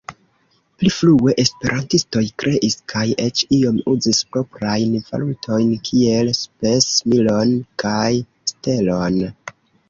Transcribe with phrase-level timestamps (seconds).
[0.83, 8.09] Pli frue esperantistoj kreis kaj eĉ iom uzis proprajn valutojn kiel Spesmilon kaj
[8.55, 9.23] Stelon.